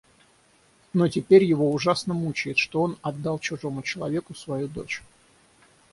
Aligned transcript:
Но 0.93 1.07
теперь 1.09 1.43
его 1.43 1.71
ужасно 1.71 2.15
мучает, 2.15 2.57
что 2.57 2.81
он 2.81 2.97
отдал 3.03 3.37
чужому 3.37 3.83
человеку 3.83 4.33
свою 4.33 4.67
дочь. 4.67 5.03